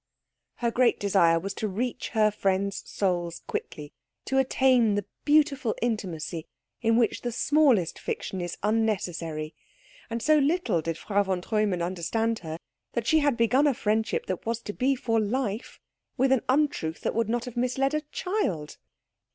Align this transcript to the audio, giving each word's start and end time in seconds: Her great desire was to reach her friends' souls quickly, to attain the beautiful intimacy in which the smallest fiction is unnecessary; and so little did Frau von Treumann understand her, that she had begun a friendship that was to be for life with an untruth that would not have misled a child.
Her 0.55 0.71
great 0.71 0.99
desire 0.99 1.39
was 1.39 1.53
to 1.53 1.67
reach 1.67 2.09
her 2.17 2.31
friends' 2.31 2.81
souls 2.89 3.43
quickly, 3.45 3.93
to 4.25 4.39
attain 4.39 4.95
the 4.95 5.05
beautiful 5.25 5.75
intimacy 5.79 6.47
in 6.81 6.97
which 6.97 7.21
the 7.21 7.31
smallest 7.31 7.99
fiction 7.99 8.41
is 8.41 8.57
unnecessary; 8.63 9.53
and 10.09 10.19
so 10.19 10.39
little 10.39 10.81
did 10.81 10.97
Frau 10.97 11.21
von 11.21 11.39
Treumann 11.43 11.83
understand 11.83 12.39
her, 12.39 12.57
that 12.93 13.05
she 13.05 13.19
had 13.19 13.37
begun 13.37 13.67
a 13.67 13.75
friendship 13.75 14.25
that 14.25 14.43
was 14.43 14.59
to 14.61 14.73
be 14.73 14.95
for 14.95 15.19
life 15.19 15.79
with 16.17 16.31
an 16.31 16.41
untruth 16.49 17.01
that 17.01 17.13
would 17.13 17.29
not 17.29 17.45
have 17.45 17.55
misled 17.55 17.93
a 17.93 18.01
child. 18.11 18.77